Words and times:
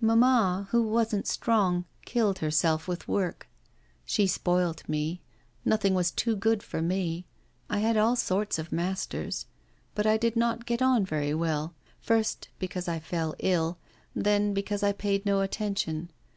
'Mamma, 0.00 0.68
who 0.70 0.84
wasn't 0.84 1.26
strong, 1.26 1.86
killed 2.04 2.38
herself 2.38 2.86
with 2.86 3.08
work. 3.08 3.48
She 4.04 4.28
spoilt 4.28 4.88
me; 4.88 5.22
nothing 5.64 5.92
was 5.92 6.12
too 6.12 6.36
good 6.36 6.62
for 6.62 6.80
me. 6.80 7.26
I 7.68 7.80
had 7.80 7.96
all 7.96 8.14
sorts 8.14 8.60
of 8.60 8.70
masters, 8.70 9.46
but 9.96 10.06
I 10.06 10.16
did 10.18 10.36
not 10.36 10.66
get 10.66 10.82
on 10.82 11.04
very 11.04 11.34
well; 11.34 11.74
first, 12.00 12.46
because 12.60 12.86
I 12.86 13.00
fell 13.00 13.34
ill, 13.40 13.76
then 14.14 14.54
because 14.54 14.84
I 14.84 14.92
paid 14.92 15.26
no 15.26 15.40
attention. 15.40 16.10